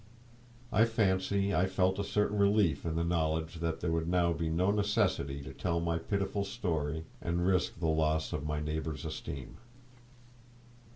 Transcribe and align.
I 0.73 0.85
fancy 0.85 1.53
I 1.53 1.67
felt 1.67 1.99
a 1.99 2.03
certain 2.03 2.39
relief 2.39 2.87
in 2.87 2.95
the 2.95 3.03
knowledge 3.03 3.59
that 3.59 3.81
there 3.81 3.91
would 3.91 4.07
now 4.09 4.33
be 4.33 4.49
no 4.49 4.71
necessity 4.71 5.43
to 5.43 5.53
tell 5.53 5.79
my 5.79 5.99
pitiful 5.99 6.43
story 6.43 7.05
and 7.21 7.45
risk 7.45 7.79
the 7.79 7.85
loss 7.85 8.33
of 8.33 8.43
my 8.43 8.59
neighbours' 8.61 9.05
esteem. 9.05 9.57